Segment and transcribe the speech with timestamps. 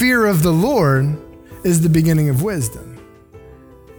[0.00, 1.14] fear of the Lord
[1.62, 2.98] is the beginning of wisdom.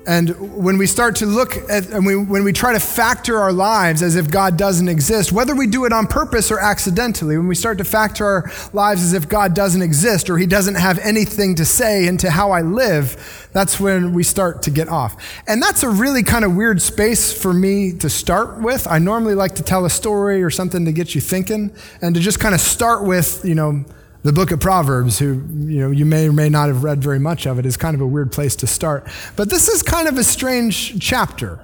[0.07, 3.53] And when we start to look at, and we, when we try to factor our
[3.53, 7.47] lives as if God doesn't exist, whether we do it on purpose or accidentally, when
[7.47, 10.97] we start to factor our lives as if God doesn't exist or He doesn't have
[10.97, 15.15] anything to say into how I live, that's when we start to get off.
[15.45, 18.87] And that's a really kind of weird space for me to start with.
[18.87, 22.21] I normally like to tell a story or something to get you thinking and to
[22.21, 23.85] just kind of start with, you know,
[24.23, 27.19] the book of Proverbs, who you know you may or may not have read very
[27.19, 29.07] much of it, is kind of a weird place to start.
[29.35, 31.59] But this is kind of a strange chapter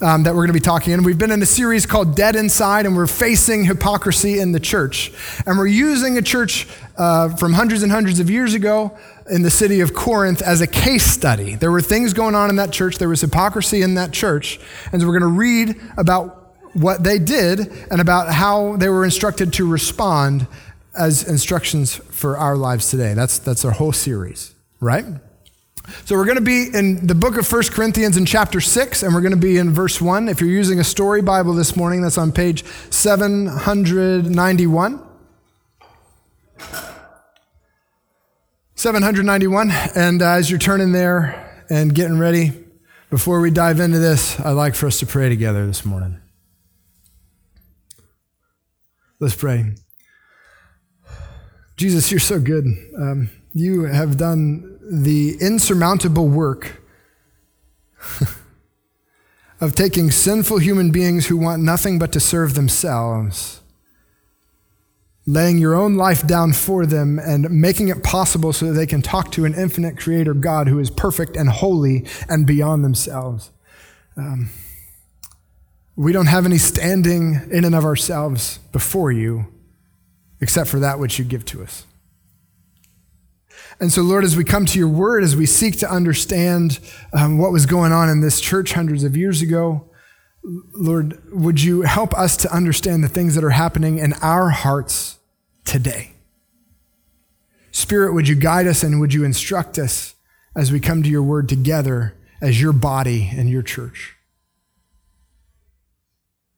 [0.00, 1.02] um, that we're going to be talking in.
[1.02, 5.12] We've been in a series called Dead Inside, and we're facing hypocrisy in the church.
[5.46, 6.66] And we're using a church
[6.98, 8.96] uh, from hundreds and hundreds of years ago
[9.30, 11.54] in the city of Corinth as a case study.
[11.54, 14.60] There were things going on in that church, there was hypocrisy in that church.
[14.92, 16.42] And so we're going to read about
[16.74, 17.60] what they did
[17.90, 20.46] and about how they were instructed to respond
[20.96, 23.14] as instructions for our lives today.
[23.14, 25.04] That's, that's our whole series, right?
[26.06, 29.14] So we're going to be in the book of 1 Corinthians in chapter 6, and
[29.14, 30.28] we're going to be in verse 1.
[30.28, 35.02] If you're using a story Bible this morning, that's on page 791.
[38.76, 39.70] 791.
[39.94, 42.52] And uh, as you're turning there and getting ready,
[43.10, 46.18] before we dive into this, I'd like for us to pray together this morning.
[49.20, 49.74] Let's pray.
[51.76, 52.66] Jesus, you're so good.
[52.96, 56.82] Um, you have done the insurmountable work
[59.60, 63.60] of taking sinful human beings who want nothing but to serve themselves,
[65.26, 69.02] laying your own life down for them, and making it possible so that they can
[69.02, 73.50] talk to an infinite creator God who is perfect and holy and beyond themselves.
[74.16, 74.50] Um,
[75.96, 79.53] we don't have any standing in and of ourselves before you
[80.40, 81.86] except for that which you give to us.
[83.80, 86.78] And so, Lord, as we come to your word, as we seek to understand
[87.12, 89.88] um, what was going on in this church hundreds of years ago,
[90.44, 95.18] Lord, would you help us to understand the things that are happening in our hearts
[95.64, 96.12] today?
[97.72, 100.14] Spirit, would you guide us and would you instruct us
[100.54, 104.14] as we come to your word together as your body and your church?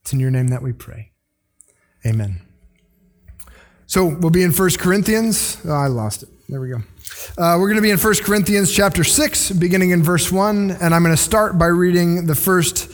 [0.03, 1.13] It's in your name that we pray.
[2.05, 2.43] Amen.
[3.87, 5.59] So we'll be in 1 Corinthians.
[5.65, 6.29] Oh, I lost it.
[6.49, 6.79] There we go.
[7.39, 10.93] Uh, we're going to be in 1 Corinthians chapter 6, beginning in verse 1, and
[10.93, 12.91] I'm going to start by reading the first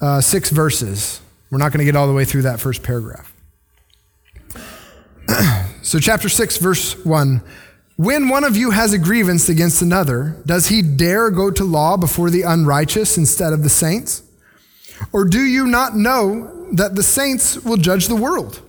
[0.00, 1.20] uh, six verses.
[1.50, 3.32] We're not going to get all the way through that first paragraph.
[5.82, 7.40] so, chapter 6, verse 1.
[7.96, 11.96] When one of you has a grievance against another, does he dare go to law
[11.96, 14.24] before the unrighteous instead of the saints?
[15.12, 18.60] Or do you not know that the saints will judge the world?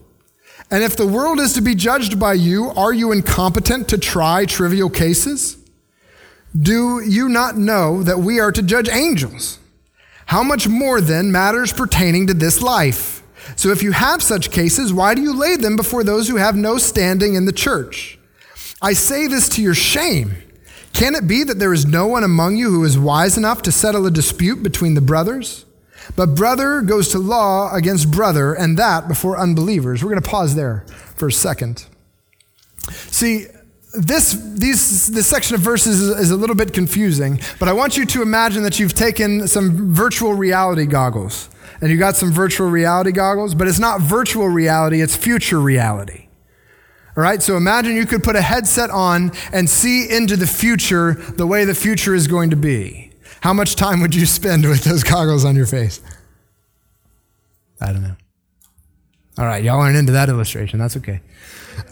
[0.72, 4.46] And if the world is to be judged by you, are you incompetent to try
[4.46, 5.58] trivial cases?
[6.60, 9.60] Do you not know that we are to judge angels?
[10.28, 13.22] How much more then matters pertaining to this life?
[13.56, 16.56] So if you have such cases, why do you lay them before those who have
[16.56, 18.18] no standing in the church?
[18.82, 20.36] I say this to your shame.
[20.94, 23.72] Can it be that there is no one among you who is wise enough to
[23.72, 25.65] settle a dispute between the brothers?
[26.16, 30.04] But brother goes to law against brother, and that before unbelievers.
[30.04, 30.86] We're going to pause there
[31.16, 31.86] for a second.
[32.92, 33.48] See,
[33.94, 37.98] this, these, this section of verses is, is, a little bit confusing, but I want
[37.98, 41.50] you to imagine that you've taken some virtual reality goggles.
[41.82, 46.28] And you got some virtual reality goggles, but it's not virtual reality, it's future reality.
[47.18, 51.14] All right, so imagine you could put a headset on and see into the future
[51.14, 53.05] the way the future is going to be.
[53.46, 56.02] How much time would you spend with those goggles on your face?
[57.80, 58.16] I don't know.
[59.38, 60.80] All right, y'all aren't into that illustration.
[60.80, 61.22] That's okay.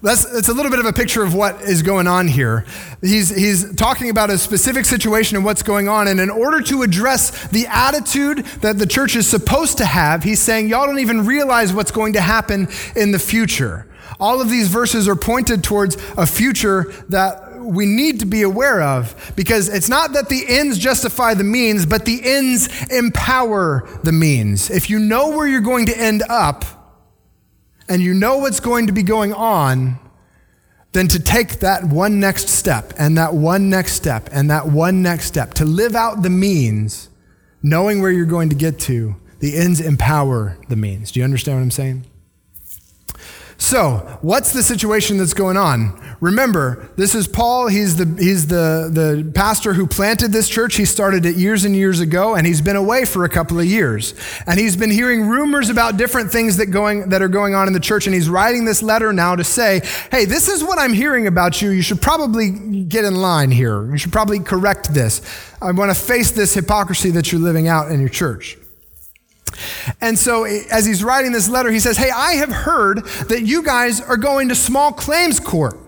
[0.00, 2.64] that's it's a little bit of a picture of what is going on here.
[3.02, 6.82] He's he's talking about a specific situation and what's going on, and in order to
[6.82, 11.26] address the attitude that the church is supposed to have, he's saying y'all don't even
[11.26, 13.86] realize what's going to happen in the future.
[14.18, 18.80] All of these verses are pointed towards a future that we need to be aware
[18.82, 24.12] of because it's not that the ends justify the means, but the ends empower the
[24.12, 24.70] means.
[24.70, 26.64] If you know where you're going to end up
[27.88, 29.98] and you know what's going to be going on,
[30.92, 35.02] then to take that one next step and that one next step and that one
[35.02, 37.10] next step, to live out the means,
[37.62, 41.12] knowing where you're going to get to, the ends empower the means.
[41.12, 42.06] Do you understand what I'm saying?
[43.58, 45.98] So, what's the situation that's going on?
[46.20, 47.68] Remember, this is Paul.
[47.68, 50.76] He's the, he's the, the pastor who planted this church.
[50.76, 53.66] He started it years and years ago, and he's been away for a couple of
[53.66, 54.14] years.
[54.46, 57.72] And he's been hearing rumors about different things that, going, that are going on in
[57.72, 58.06] the church.
[58.06, 59.80] And he's writing this letter now to say,
[60.10, 61.70] hey, this is what I'm hearing about you.
[61.70, 63.90] You should probably get in line here.
[63.90, 65.22] You should probably correct this.
[65.60, 68.58] I want to face this hypocrisy that you're living out in your church.
[70.00, 73.42] And so, eh, as he's writing this letter, he says, Hey, I have heard that
[73.42, 75.78] you guys are going to small claims court.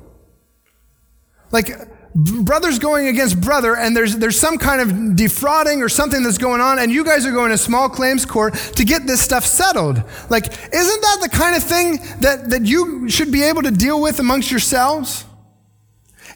[1.50, 1.70] Like,
[2.14, 6.60] brother's going against brother, and there's, there's some kind of defrauding or something that's going
[6.60, 10.02] on, and you guys are going to small claims court to get this stuff settled.
[10.28, 14.00] Like, isn't that the kind of thing that, that you should be able to deal
[14.00, 15.24] with amongst yourselves?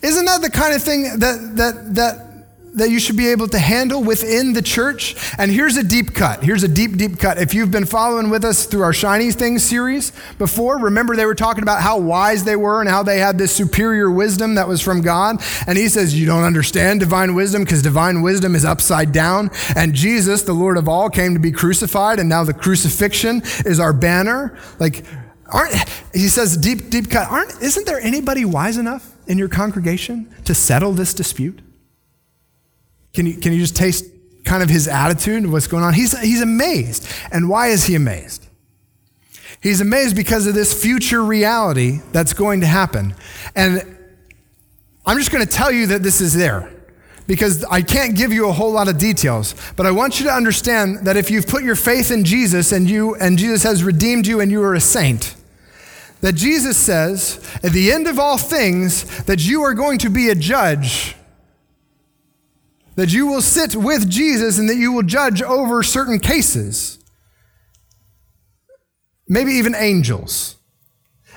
[0.03, 2.32] Isn't that the kind of thing that, that, that
[2.75, 5.15] that you should be able to handle within the church.
[5.39, 6.43] And here's a deep cut.
[6.43, 7.39] Here's a deep, deep cut.
[7.39, 11.35] If you've been following with us through our Shiny Things series before, remember they were
[11.35, 14.81] talking about how wise they were and how they had this superior wisdom that was
[14.81, 15.43] from God.
[15.67, 19.51] And he says, You don't understand divine wisdom because divine wisdom is upside down.
[19.77, 22.19] And Jesus, the Lord of all, came to be crucified.
[22.19, 24.59] And now the crucifixion is our banner.
[24.79, 25.05] Like,
[25.47, 25.75] aren't,
[26.15, 27.31] he says, deep, deep cut.
[27.31, 31.61] Aren't, isn't there anybody wise enough in your congregation to settle this dispute?
[33.13, 34.07] Can you, can you just taste
[34.45, 35.95] kind of his attitude, and what's going on?
[35.95, 37.09] He's, he's amazed.
[37.31, 38.47] And why is he amazed?
[39.63, 43.15] He's amazed because of this future reality that's going to happen.
[43.55, 43.97] And
[45.07, 46.73] I'm just going to tell you that this is there
[47.27, 50.33] because I can't give you a whole lot of details, but I want you to
[50.33, 54.27] understand that if you've put your faith in Jesus and you and Jesus has redeemed
[54.27, 55.37] you and you are a saint,
[56.21, 60.29] that Jesus says at the end of all things that you are going to be
[60.29, 61.15] a judge
[62.97, 66.99] that you will sit with Jesus and that you will judge over certain cases.
[69.29, 70.57] Maybe even angels.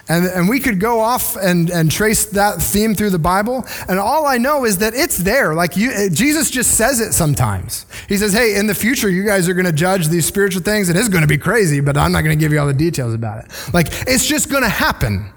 [0.07, 3.65] And, and we could go off and, and trace that theme through the Bible.
[3.89, 5.55] And all I know is that it's there.
[5.55, 7.87] Like you, Jesus just says it sometimes.
[8.07, 10.89] He says, Hey, in the future, you guys are going to judge these spiritual things.
[10.89, 12.67] And It is going to be crazy, but I'm not going to give you all
[12.67, 13.51] the details about it.
[13.73, 15.31] Like it's just going to happen.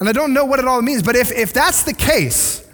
[0.00, 1.02] And I don't know what it all means.
[1.02, 2.66] But if, if that's the case,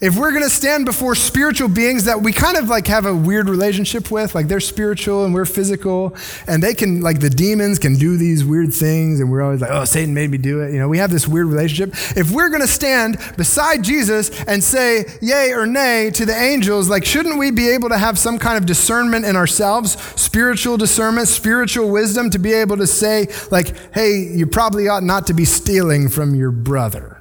[0.00, 3.14] if we're going to stand before spiritual beings that we kind of like have a
[3.14, 6.14] weird relationship with, like they're spiritual and we're physical,
[6.46, 9.70] and they can, like the demons can do these weird things, and we're always like,
[9.70, 10.72] oh, Satan made me do it.
[10.72, 11.94] You know, we have this weird relationship.
[12.16, 16.88] If we're going to stand beside Jesus and say yay or nay to the angels,
[16.88, 21.28] like, shouldn't we be able to have some kind of discernment in ourselves, spiritual discernment,
[21.28, 25.44] spiritual wisdom to be able to say, like, hey, you probably ought not to be
[25.44, 27.15] stealing from your brother?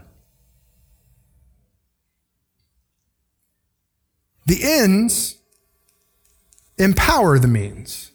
[4.46, 5.38] The ends
[6.78, 8.12] empower the means.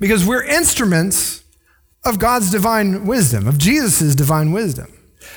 [0.00, 1.44] Because we're instruments
[2.04, 4.92] of God's divine wisdom, of Jesus' divine wisdom.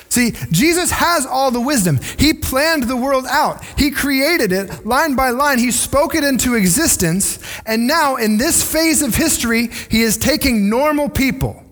[0.09, 1.99] See, Jesus has all the wisdom.
[2.17, 3.63] He planned the world out.
[3.77, 5.59] He created it line by line.
[5.59, 7.39] He spoke it into existence.
[7.65, 11.63] And now, in this phase of history, He is taking normal people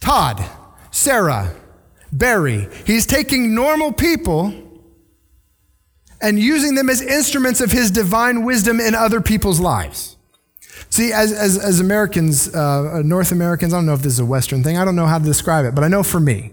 [0.00, 0.44] Todd,
[0.90, 1.54] Sarah,
[2.12, 2.68] Barry.
[2.86, 4.52] He's taking normal people
[6.20, 10.16] and using them as instruments of his divine wisdom in other people's lives.
[10.90, 14.24] See, as, as, as Americans, uh, North Americans, I don't know if this is a
[14.24, 16.52] Western thing, I don't know how to describe it, but I know for me,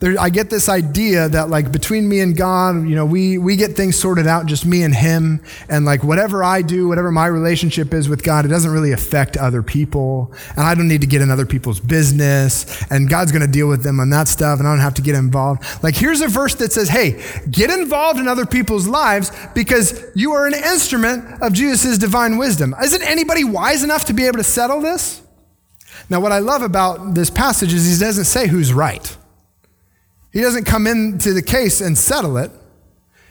[0.00, 3.56] there, I get this idea that like between me and God, you know, we, we
[3.56, 5.40] get things sorted out, just me and him.
[5.68, 9.36] And like whatever I do, whatever my relationship is with God, it doesn't really affect
[9.36, 10.34] other people.
[10.50, 12.84] And I don't need to get in other people's business.
[12.90, 14.58] And God's going to deal with them on that stuff.
[14.58, 15.62] And I don't have to get involved.
[15.82, 20.32] Like here's a verse that says, Hey, get involved in other people's lives because you
[20.32, 22.74] are an instrument of Jesus' divine wisdom.
[22.82, 25.22] Isn't anybody wise enough to be able to settle this?
[26.10, 29.16] Now, what I love about this passage is he doesn't say who's right.
[30.34, 32.50] He doesn't come into the case and settle it.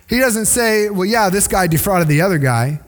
[0.08, 2.80] He doesn't say, well, yeah, this guy defrauded the other guy.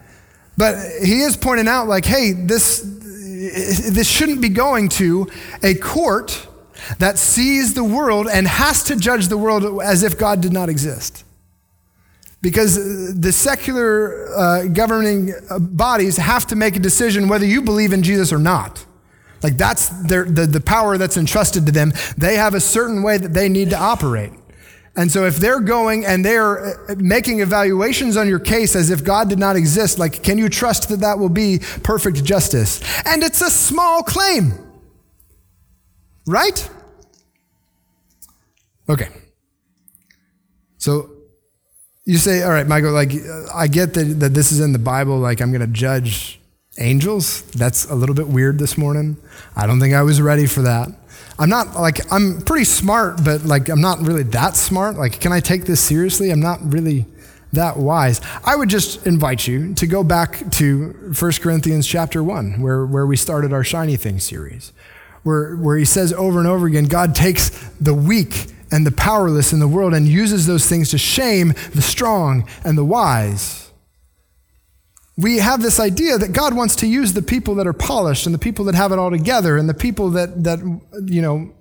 [0.58, 5.28] But he is pointing out, like, hey, this, this shouldn't be going to
[5.62, 6.48] a court
[6.98, 10.70] that sees the world and has to judge the world as if God did not
[10.70, 11.26] exist.
[12.42, 18.02] Because the secular uh, governing bodies have to make a decision whether you believe in
[18.02, 18.86] Jesus or not.
[19.44, 21.94] Like that's their, the, the power that's entrusted to them.
[22.18, 24.32] They have a certain way that they need to operate.
[24.98, 29.04] And so if they're going and they're uh, making evaluations on your case as if
[29.04, 32.82] God did not exist, like, can you trust that that will be perfect justice?
[33.06, 34.54] And it's a small claim.
[36.26, 36.70] Right?
[38.88, 39.10] Okay.
[40.78, 41.12] So
[42.06, 43.12] you say, all right, Michael, like,
[43.54, 46.40] I get that, that this is in the Bible, like, I'm going to judge
[46.78, 47.42] angels.
[47.52, 49.18] That's a little bit weird this morning.
[49.56, 50.90] I don't think I was ready for that.
[51.38, 54.96] I'm not like, I'm pretty smart, but like, I'm not really that smart.
[54.96, 56.32] Like, can I take this seriously?
[56.32, 57.06] I'm not really
[57.54, 58.22] that wise.
[58.44, 63.06] I would just invite you to go back to 1 Corinthians chapter 1, where, where
[63.06, 64.72] we started our Shiny Thing series,
[65.24, 67.50] where, where he says over and over again God takes
[67.82, 71.82] the weak and the powerless in the world and uses those things to shame the
[71.82, 73.65] strong and the wise.
[75.18, 78.36] We have this idea that God wants to use the people that are polished and
[78.36, 80.60] the people that have it all together and the people that, that
[81.06, 81.54] you know,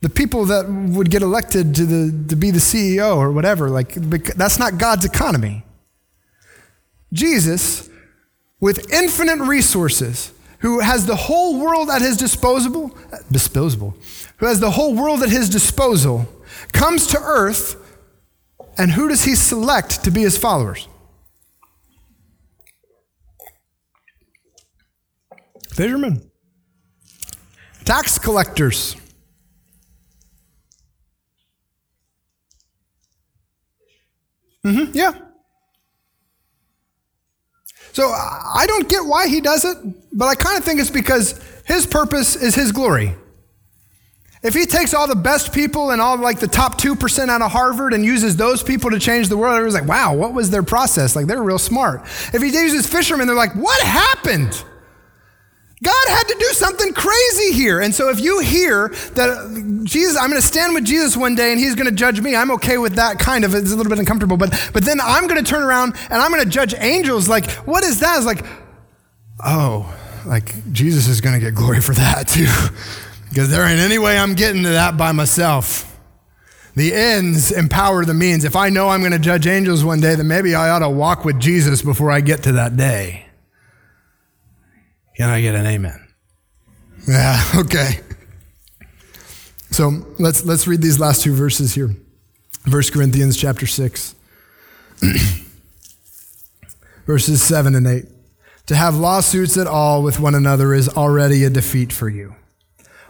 [0.00, 3.94] the people that would get elected to, the, to be the CEO or whatever, like,
[3.94, 5.64] that's not God's economy.
[7.12, 7.90] Jesus,
[8.60, 12.96] with infinite resources, who has the whole world at his disposal,
[13.30, 13.96] disposable,
[14.38, 16.26] who has the whole world at his disposal,
[16.72, 17.76] comes to earth,
[18.76, 20.88] and who does he select to be his followers?
[25.78, 26.28] Fishermen,
[27.84, 28.96] tax collectors.
[34.66, 35.12] Mm-hmm, yeah.
[37.92, 39.78] So I don't get why he does it,
[40.12, 43.14] but I kind of think it's because his purpose is his glory.
[44.42, 47.52] If he takes all the best people and all like the top 2% out of
[47.52, 50.64] Harvard and uses those people to change the world, everyone's like, wow, what was their
[50.64, 51.14] process?
[51.14, 52.02] Like they're real smart.
[52.34, 54.64] If he uses fishermen, they're like, what happened?
[55.82, 57.80] God had to do something crazy here.
[57.80, 61.52] And so if you hear that Jesus, I'm going to stand with Jesus one day
[61.52, 63.54] and he's going to judge me, I'm okay with that kind of.
[63.54, 64.36] It's a little bit uncomfortable.
[64.36, 67.28] But, but then I'm going to turn around and I'm going to judge angels.
[67.28, 68.16] Like, what is that?
[68.16, 68.44] It's like,
[69.44, 69.94] oh,
[70.26, 72.48] like Jesus is going to get glory for that too.
[73.28, 75.84] because there ain't any way I'm getting to that by myself.
[76.74, 78.44] The ends empower the means.
[78.44, 80.90] If I know I'm going to judge angels one day, then maybe I ought to
[80.90, 83.27] walk with Jesus before I get to that day.
[85.18, 86.00] Can I get an amen?
[87.08, 88.00] Yeah, okay.
[89.70, 91.94] So let's, let's read these last two verses here.
[92.70, 94.14] 1 Corinthians chapter 6,
[97.06, 98.04] verses 7 and 8.
[98.68, 102.36] To have lawsuits at all with one another is already a defeat for you.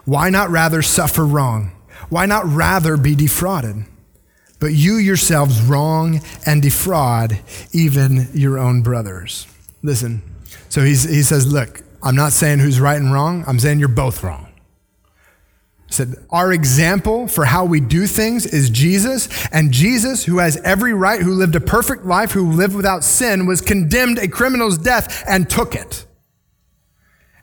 [0.07, 1.73] Why not rather suffer wrong?
[2.09, 3.85] Why not rather be defrauded?
[4.61, 7.39] But you yourselves wrong and defraud
[7.73, 9.47] even your own brothers.
[9.83, 10.23] Listen,
[10.69, 13.45] so he's, he says, Look, I'm not saying who's right and wrong.
[13.47, 14.49] I'm saying you're both wrong.
[15.87, 20.59] He said, Our example for how we do things is Jesus, and Jesus, who has
[20.59, 24.79] every right, who lived a perfect life, who lived without sin, was condemned a criminal's
[24.79, 26.05] death and took it.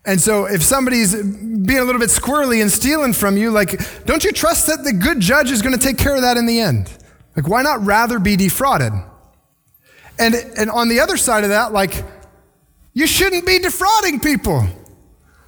[0.06, 4.24] And so if somebody's being a little bit squirrely and stealing from you, like, don't
[4.24, 6.60] you trust that the good judge is going to take care of that in the
[6.60, 6.92] end?
[7.36, 8.94] Like, why not rather be defrauded?
[10.20, 12.06] And, and on the other side of that, like,
[12.96, 14.66] you shouldn't be defrauding people.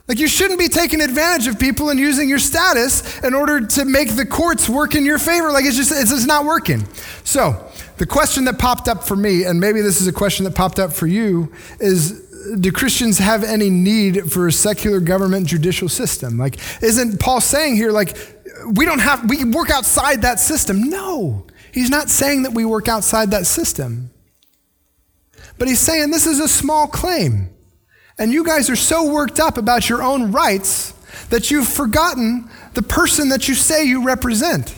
[0.07, 3.85] Like, you shouldn't be taking advantage of people and using your status in order to
[3.85, 5.51] make the courts work in your favor.
[5.51, 6.85] Like, it's just, it's just not working.
[7.23, 10.55] So, the question that popped up for me, and maybe this is a question that
[10.55, 12.25] popped up for you, is
[12.59, 16.37] do Christians have any need for a secular government judicial system?
[16.37, 18.17] Like, isn't Paul saying here, like,
[18.65, 20.89] we don't have, we work outside that system?
[20.89, 24.11] No, he's not saying that we work outside that system.
[25.57, 27.49] But he's saying this is a small claim.
[28.19, 30.93] And you guys are so worked up about your own rights
[31.29, 34.73] that you've forgotten the person that you say you represent.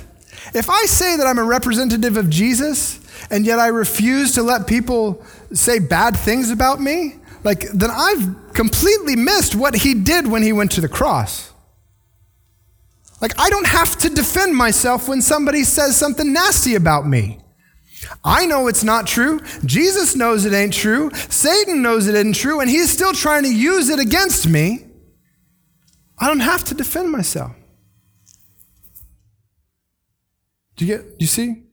[0.54, 4.68] If I say that I'm a representative of Jesus and yet I refuse to let
[4.68, 10.44] people say bad things about me, like then I've completely missed what he did when
[10.44, 11.54] he went to the cross.
[13.22, 17.40] Like I don't have to defend myself when somebody says something nasty about me.
[18.24, 19.42] I know it's not true.
[19.66, 21.12] Jesus knows it ain't true.
[21.14, 24.86] Satan knows it isn't true, and he's still trying to use it against me.
[26.18, 27.52] I don't have to defend myself.
[30.76, 31.64] Do you get, do you see?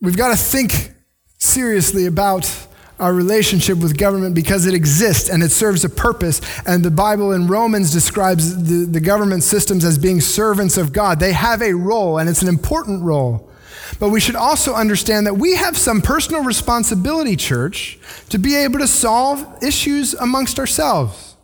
[0.00, 0.92] We've got to think
[1.38, 2.50] seriously about
[2.98, 6.40] our relationship with government because it exists and it serves a purpose.
[6.66, 11.20] And the Bible in Romans describes the, the government systems as being servants of God.
[11.20, 13.50] They have a role, and it's an important role.
[13.98, 17.98] But we should also understand that we have some personal responsibility, church,
[18.30, 21.36] to be able to solve issues amongst ourselves.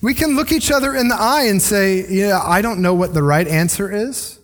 [0.00, 3.14] We can look each other in the eye and say, Yeah, I don't know what
[3.14, 4.38] the right answer is,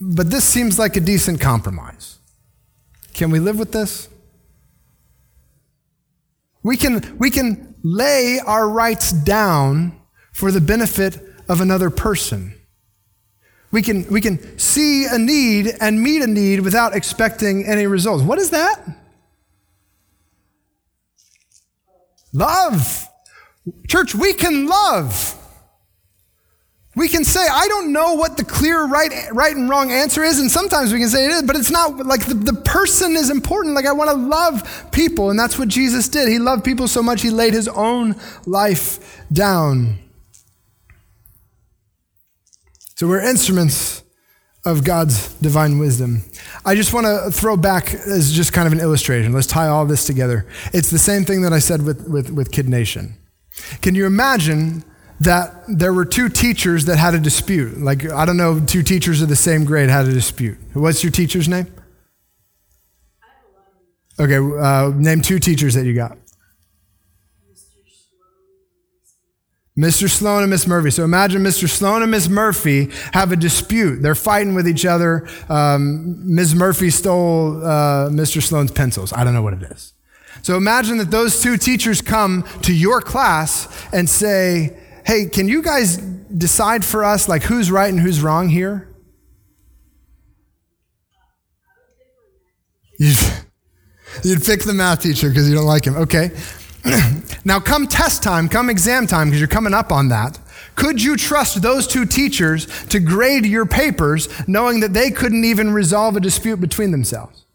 [0.00, 2.18] but this seems like a decent compromise.
[3.14, 4.08] Can we live with this?
[6.64, 10.00] We can, we can lay our rights down
[10.32, 12.58] for the benefit of another person.
[13.70, 18.22] We can, we can see a need and meet a need without expecting any results.
[18.22, 18.80] What is that?
[22.32, 23.08] Love.
[23.86, 25.38] Church, we can love.
[26.96, 30.38] We can say, I don't know what the clear right, right and wrong answer is,
[30.38, 33.30] and sometimes we can say it is, but it's not like the, the person is
[33.30, 33.74] important.
[33.74, 36.28] Like, I want to love people, and that's what Jesus did.
[36.28, 38.14] He loved people so much, he laid his own
[38.46, 39.98] life down.
[42.94, 44.04] So, we're instruments
[44.64, 46.22] of God's divine wisdom.
[46.64, 49.32] I just want to throw back as just kind of an illustration.
[49.32, 50.46] Let's tie all this together.
[50.72, 53.16] It's the same thing that I said with, with, with Kid Nation.
[53.82, 54.84] Can you imagine?
[55.24, 57.78] That there were two teachers that had a dispute.
[57.78, 60.58] Like, I don't know, two teachers of the same grade had a dispute.
[60.72, 61.66] What's your teacher's name?
[64.18, 66.16] Okay, uh, name two teachers that you got.
[69.76, 70.08] Mr.
[70.08, 70.90] Sloan and Miss Murphy.
[70.90, 71.68] So imagine Mr.
[71.68, 74.02] Sloan and Miss Murphy have a dispute.
[74.02, 75.26] They're fighting with each other.
[75.48, 76.54] Um, Ms.
[76.54, 78.40] Murphy stole uh, Mr.
[78.40, 79.12] Sloan's pencils.
[79.12, 79.92] I don't know what it is.
[80.42, 85.62] So imagine that those two teachers come to your class and say, hey, can you
[85.62, 88.88] guys decide for us, like, who's right and who's wrong here?
[92.98, 93.16] You'd,
[94.24, 95.96] you'd pick the math teacher because you don't like him.
[95.96, 96.30] Okay.
[97.44, 100.38] now, come test time, come exam time, because you're coming up on that.
[100.74, 105.72] Could you trust those two teachers to grade your papers knowing that they couldn't even
[105.72, 107.46] resolve a dispute between themselves?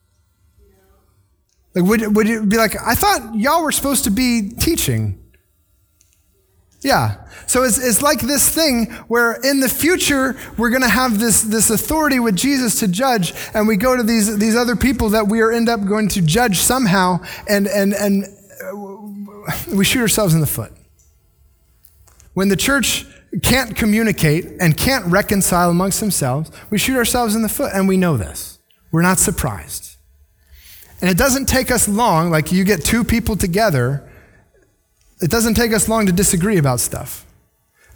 [1.75, 5.18] Like, would, would it be like, I thought y'all were supposed to be teaching?
[6.81, 7.25] Yeah.
[7.45, 11.41] So it's, it's like this thing where in the future we're going to have this,
[11.41, 15.27] this authority with Jesus to judge, and we go to these, these other people that
[15.27, 18.25] we are end up going to judge somehow, and, and, and
[18.63, 20.71] uh, we shoot ourselves in the foot.
[22.33, 23.05] When the church
[23.41, 27.97] can't communicate and can't reconcile amongst themselves, we shoot ourselves in the foot, and we
[27.97, 28.59] know this.
[28.91, 29.97] We're not surprised.
[31.01, 34.08] And it doesn't take us long, like you get two people together
[35.21, 37.25] it doesn't take us long to disagree about stuff.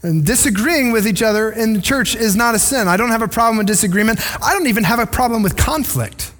[0.02, 2.90] And disagreeing with each other in the church is not a sin.
[2.90, 4.20] I don't have a problem with disagreement.
[4.42, 6.34] I don't even have a problem with conflict.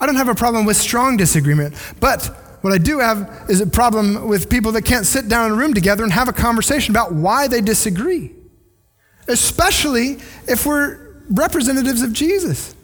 [0.00, 1.74] I don't have a problem with strong disagreement.
[1.98, 2.26] But
[2.60, 5.54] what I do have is a problem with people that can't sit down in a
[5.56, 8.32] room together and have a conversation about why they disagree,
[9.26, 12.76] especially if we're representatives of Jesus.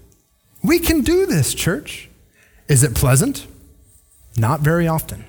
[0.62, 2.08] We can do this, church.
[2.66, 3.46] Is it pleasant?
[4.36, 5.24] Not very often.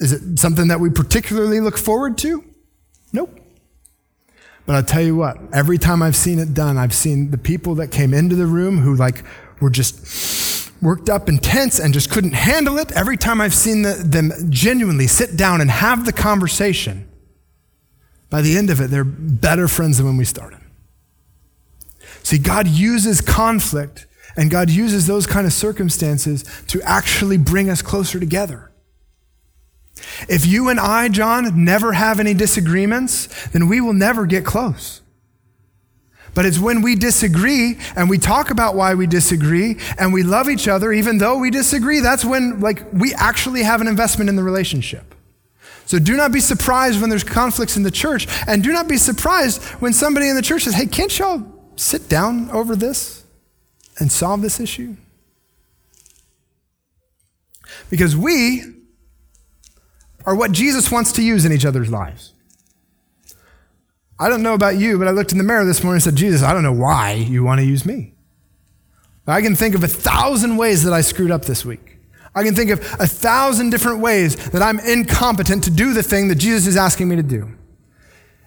[0.00, 2.42] Is it something that we particularly look forward to?
[3.12, 3.38] Nope.
[4.66, 7.74] But I'll tell you what, every time I've seen it done, I've seen the people
[7.76, 9.24] that came into the room who like
[9.60, 12.92] were just worked up and tense and just couldn't handle it.
[12.92, 17.06] Every time I've seen the, them genuinely sit down and have the conversation,
[18.30, 20.60] by the end of it, they're better friends than when we started.
[22.22, 27.82] See, God uses conflict and God uses those kind of circumstances to actually bring us
[27.82, 28.69] closer together.
[30.28, 35.00] If you and I, John, never have any disagreements, then we will never get close.
[36.34, 40.48] But it's when we disagree and we talk about why we disagree and we love
[40.48, 44.36] each other even though we disagree, that's when like we actually have an investment in
[44.36, 45.14] the relationship.
[45.86, 48.96] So do not be surprised when there's conflicts in the church and do not be
[48.96, 53.24] surprised when somebody in the church says, "Hey, can't y'all sit down over this
[53.98, 54.94] and solve this issue?"
[57.88, 58.62] Because we
[60.30, 62.34] are what Jesus wants to use in each other's lives.
[64.16, 66.14] I don't know about you, but I looked in the mirror this morning and said,
[66.14, 68.14] Jesus, I don't know why you want to use me.
[69.26, 71.98] I can think of a thousand ways that I screwed up this week.
[72.34, 76.28] I can think of a thousand different ways that I'm incompetent to do the thing
[76.28, 77.56] that Jesus is asking me to do.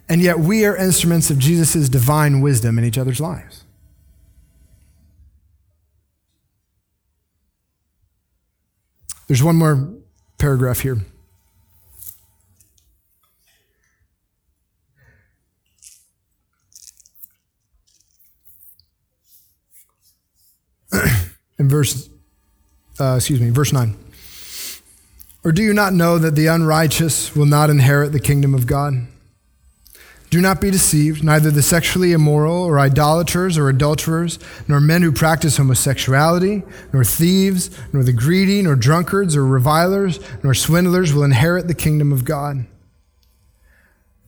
[0.08, 3.66] And yet we are instruments of Jesus' divine wisdom in each other's lives.
[9.28, 9.94] There's one more
[10.38, 10.98] paragraph here.
[21.64, 22.10] In verse,
[23.00, 23.96] uh, excuse me, verse 9.
[25.46, 29.08] Or do you not know that the unrighteous will not inherit the kingdom of God?
[30.30, 31.24] Do not be deceived.
[31.24, 37.70] Neither the sexually immoral, or idolaters, or adulterers, nor men who practice homosexuality, nor thieves,
[37.94, 42.66] nor the greedy, nor drunkards, or revilers, nor swindlers will inherit the kingdom of God.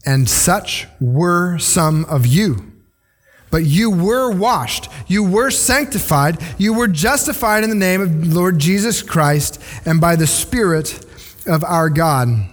[0.06, 2.75] And such were some of you.
[3.56, 8.60] But you were washed, you were sanctified, you were justified in the name of Lord
[8.60, 11.06] Jesus Christ and by the Spirit
[11.46, 12.50] of our God.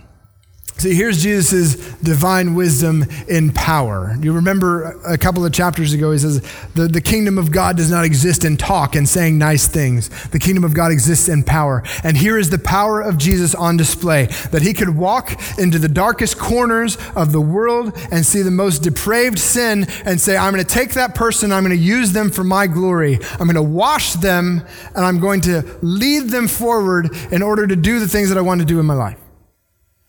[0.82, 4.16] See, here's Jesus' divine wisdom in power.
[4.20, 6.40] You remember a couple of chapters ago, he says,
[6.74, 10.08] the, the kingdom of God does not exist in talk and saying nice things.
[10.30, 11.84] The kingdom of God exists in power.
[12.02, 15.88] And here is the power of Jesus on display that he could walk into the
[15.88, 20.64] darkest corners of the world and see the most depraved sin and say, I'm going
[20.64, 23.20] to take that person, I'm going to use them for my glory.
[23.38, 24.66] I'm going to wash them,
[24.96, 28.40] and I'm going to lead them forward in order to do the things that I
[28.40, 29.21] want to do in my life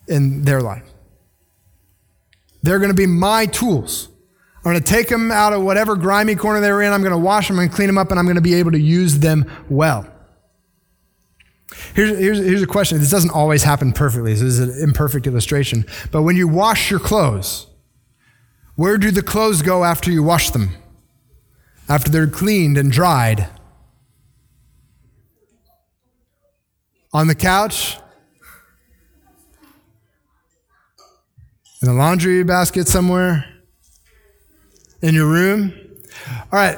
[0.07, 0.83] in their life.
[2.61, 4.09] They're going to be my tools.
[4.57, 6.93] I'm going to take them out of whatever grimy corner they were in.
[6.93, 8.71] I'm going to wash them and clean them up, and I'm going to be able
[8.71, 10.07] to use them well.
[11.93, 12.99] Here's, here's, here's a question.
[12.99, 14.33] This doesn't always happen perfectly.
[14.33, 15.85] This is an imperfect illustration.
[16.11, 17.67] But when you wash your clothes,
[18.75, 20.69] where do the clothes go after you wash them?
[21.89, 23.49] After they're cleaned and dried?
[27.11, 27.97] On the couch?
[31.83, 33.45] In a laundry basket somewhere?
[35.01, 35.73] In your room?
[36.29, 36.77] All right,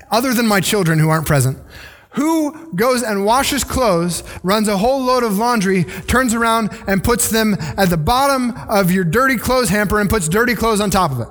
[0.10, 1.56] other than my children who aren't present,
[2.10, 7.30] who goes and washes clothes, runs a whole load of laundry, turns around and puts
[7.30, 11.12] them at the bottom of your dirty clothes hamper and puts dirty clothes on top
[11.12, 11.28] of it?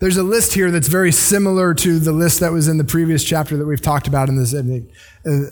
[0.00, 3.22] There's a list here that's very similar to the list that was in the previous
[3.22, 5.50] chapter that we've talked about in this, uh,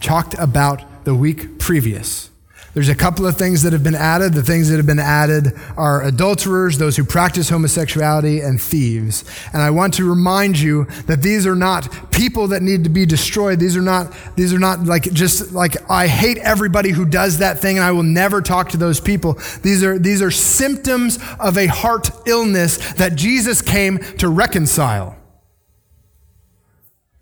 [0.00, 2.31] talked about the week previous.
[2.74, 4.32] There's a couple of things that have been added.
[4.32, 9.24] The things that have been added are adulterers, those who practice homosexuality, and thieves.
[9.52, 13.04] And I want to remind you that these are not people that need to be
[13.04, 13.60] destroyed.
[13.60, 17.58] These are not, these are not like just like, I hate everybody who does that
[17.58, 19.34] thing and I will never talk to those people.
[19.62, 25.21] These are, these are symptoms of a heart illness that Jesus came to reconcile.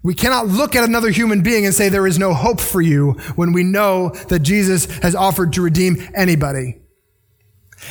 [0.02, 3.12] We cannot look at another human being and say there is no hope for you
[3.36, 6.80] when we know that Jesus has offered to redeem anybody.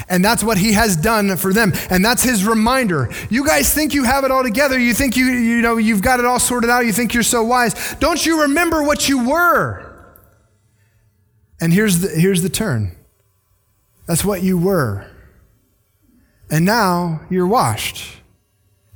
[0.07, 1.73] And that's what he has done for them.
[1.89, 3.09] And that's his reminder.
[3.29, 4.77] You guys think you have it all together.
[4.77, 6.85] You think you, you know, you've got it all sorted out.
[6.85, 7.95] You think you're so wise.
[7.99, 9.85] Don't you remember what you were?
[11.61, 12.95] And here's the, here's the turn.
[14.07, 15.07] That's what you were.
[16.49, 18.17] And now you're washed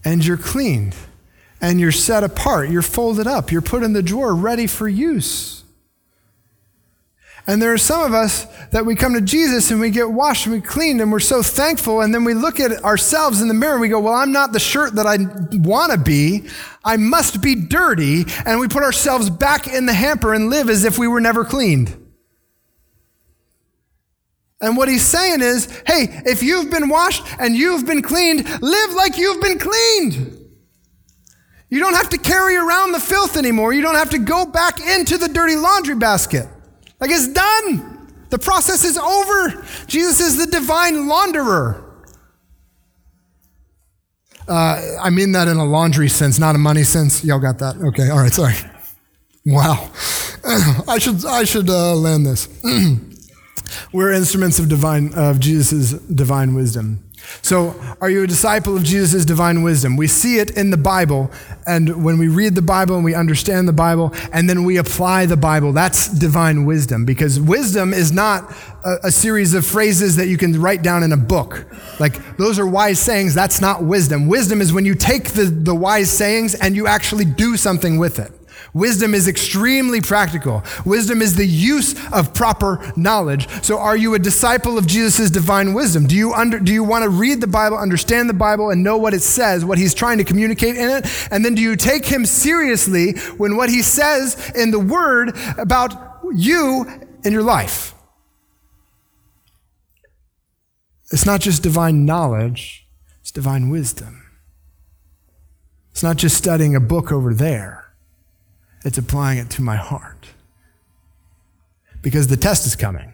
[0.04, 0.96] and you're cleaned
[1.64, 2.70] and you're set apart.
[2.70, 3.50] You're folded up.
[3.50, 5.64] You're put in the drawer ready for use.
[7.48, 10.46] And there are some of us that we come to Jesus and we get washed
[10.46, 12.02] and we cleaned and we're so thankful.
[12.02, 14.52] And then we look at ourselves in the mirror and we go, Well, I'm not
[14.52, 15.18] the shirt that I
[15.58, 16.48] want to be.
[16.84, 18.26] I must be dirty.
[18.46, 21.46] And we put ourselves back in the hamper and live as if we were never
[21.46, 21.96] cleaned.
[24.60, 28.94] And what he's saying is, hey, if you've been washed and you've been cleaned, live
[28.94, 30.43] like you've been cleaned.
[31.74, 33.74] You don't have to carry around the filth anymore.
[33.74, 36.48] You don't have to go back into the dirty laundry basket.
[37.00, 38.14] Like it's done.
[38.30, 39.66] The process is over.
[39.88, 41.84] Jesus is the divine launderer.
[44.48, 47.24] Uh, I mean that in a laundry sense, not a money sense.
[47.24, 47.78] Y'all got that?
[47.78, 48.08] Okay.
[48.12, 48.32] All right.
[48.32, 48.54] Sorry.
[49.44, 49.90] Wow.
[50.88, 52.50] I should I should uh, land this.
[53.92, 57.04] We're instruments of divine of Jesus' divine wisdom.
[57.42, 59.98] So, are you a disciple of Jesus' divine wisdom?
[59.98, 61.32] We see it in the Bible,
[61.66, 65.26] and when we read the Bible and we understand the Bible, and then we apply
[65.26, 67.06] the Bible, that's divine wisdom.
[67.06, 68.52] Because wisdom is not
[68.84, 71.66] a, a series of phrases that you can write down in a book.
[72.00, 74.28] Like, those are wise sayings, that's not wisdom.
[74.28, 78.20] Wisdom is when you take the, the wise sayings and you actually do something with
[78.20, 78.32] it.
[78.74, 80.64] Wisdom is extremely practical.
[80.84, 83.48] Wisdom is the use of proper knowledge.
[83.64, 86.08] So are you a disciple of Jesus' divine wisdom?
[86.08, 88.98] Do you, under, do you want to read the Bible, understand the Bible, and know
[88.98, 91.06] what it says, what he's trying to communicate in it?
[91.32, 96.22] And then do you take him seriously when what he says in the word about
[96.34, 96.86] you
[97.24, 97.94] and your life?
[101.12, 102.88] It's not just divine knowledge,
[103.22, 104.24] it's divine wisdom.
[105.92, 107.83] It's not just studying a book over there.
[108.84, 110.28] It's applying it to my heart.
[112.02, 113.14] Because the test is coming.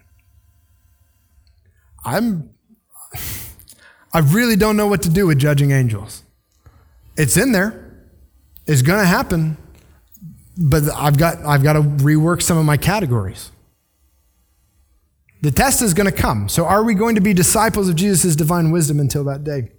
[2.03, 2.49] I'm
[4.13, 6.23] I really don't know what to do with judging angels.
[7.15, 7.85] It's in there.
[8.65, 9.57] It's going to happen.
[10.57, 13.51] But I've got I've got to rework some of my categories.
[15.41, 16.49] The test is going to come.
[16.49, 19.71] So are we going to be disciples of Jesus' divine wisdom until that day?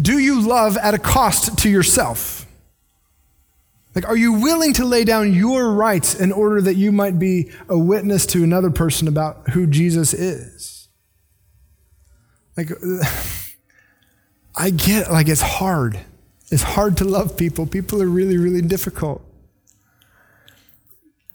[0.00, 2.41] Do you love at a cost to yourself?
[3.94, 7.50] Like, are you willing to lay down your rights in order that you might be
[7.68, 10.88] a witness to another person about who Jesus is?
[12.56, 12.70] Like,
[14.56, 16.00] I get, like, it's hard.
[16.50, 17.66] It's hard to love people.
[17.66, 19.22] People are really, really difficult.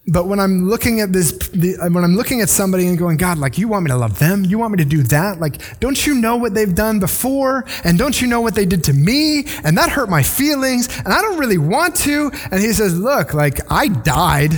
[0.10, 3.38] But when I'm looking at this, the, when I'm looking at somebody and going, God,
[3.38, 4.46] like, you want me to love them?
[4.46, 5.42] You want me to do that?
[5.42, 7.66] Like, don't you know what they've done before?
[7.84, 9.46] And don't you know what they did to me?
[9.66, 10.88] And that hurt my feelings.
[11.00, 12.32] And I don't really want to.
[12.52, 14.54] And he says, Look, like, I died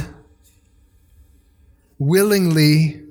[1.98, 3.02] willingly,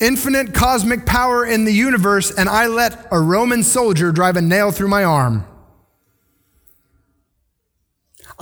[0.00, 4.72] infinite cosmic power in the universe, and I let a Roman soldier drive a nail
[4.72, 5.46] through my arm.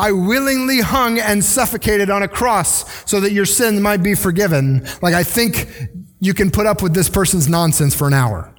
[0.00, 4.86] I willingly hung and suffocated on a cross so that your sins might be forgiven.
[5.02, 5.70] Like, I think
[6.20, 8.54] you can put up with this person's nonsense for an hour.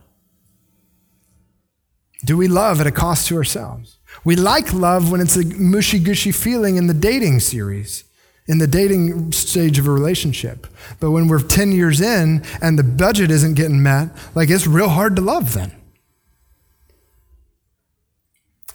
[2.24, 3.98] Do we love at a cost to ourselves?
[4.24, 8.04] We like love when it's a mushy gushy feeling in the dating series,
[8.46, 10.68] in the dating stage of a relationship.
[11.00, 14.90] But when we're 10 years in and the budget isn't getting met, like it's real
[14.90, 15.72] hard to love then.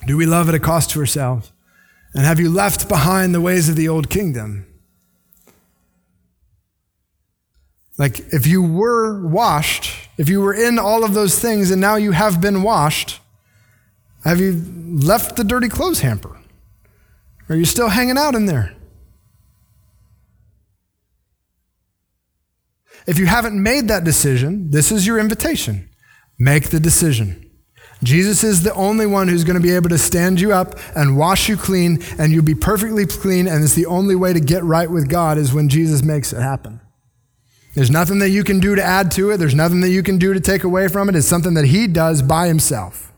[0.05, 1.53] Do we love at a cost to ourselves?
[2.15, 4.67] And have you left behind the ways of the old kingdom?
[7.99, 11.97] Like, if you were washed, if you were in all of those things and now
[11.97, 13.21] you have been washed,
[14.25, 16.39] have you left the dirty clothes hamper?
[17.49, 18.75] Are you still hanging out in there?
[23.07, 25.89] If you haven't made that decision, this is your invitation.
[26.39, 27.46] Make the decision.
[28.03, 31.17] Jesus is the only one who's going to be able to stand you up and
[31.17, 33.49] wash you clean, and you'll be perfectly clean.
[33.49, 36.41] And it's the only way to get right with God is when Jesus makes it
[36.41, 36.81] happen.
[37.75, 40.19] There's nothing that you can do to add to it, there's nothing that you can
[40.19, 41.17] do to take away from it.
[41.17, 43.13] It's something that He does by Himself.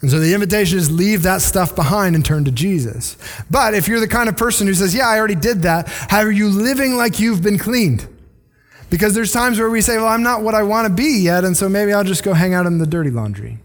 [0.00, 3.16] And so the invitation is leave that stuff behind and turn to Jesus.
[3.50, 6.20] But if you're the kind of person who says, Yeah, I already did that, how
[6.20, 8.06] are you living like you've been cleaned?
[8.90, 11.44] Because there's times where we say, Well, I'm not what I want to be yet,
[11.44, 13.58] and so maybe I'll just go hang out in the dirty laundry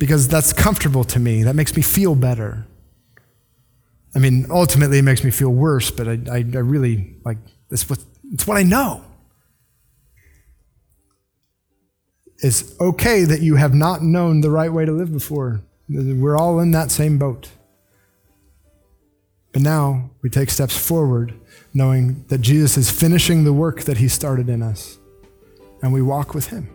[0.00, 1.42] because that's comfortable to me.
[1.42, 2.66] That makes me feel better.
[4.16, 7.36] I mean, ultimately, it makes me feel worse, but I, I, I really, like,
[7.68, 7.98] what,
[8.32, 9.04] it's what I know.
[12.38, 15.60] It's okay that you have not known the right way to live before.
[15.90, 17.50] We're all in that same boat.
[19.52, 21.34] But now we take steps forward,
[21.74, 24.98] knowing that Jesus is finishing the work that he started in us,
[25.82, 26.70] and we walk with him.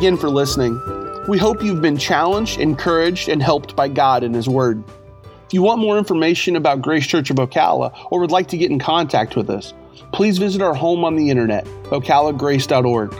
[0.00, 0.80] Again for listening.
[1.28, 4.82] We hope you've been challenged, encouraged, and helped by God and His Word.
[5.44, 8.70] If you want more information about Grace Church of Ocala or would like to get
[8.70, 9.74] in contact with us,
[10.10, 13.12] please visit our home on the internet, ocalagrace.org.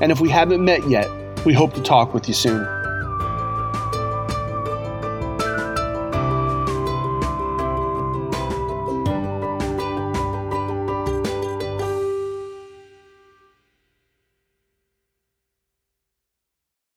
[0.00, 1.10] And if we haven't met yet,
[1.44, 2.83] we hope to talk with you soon.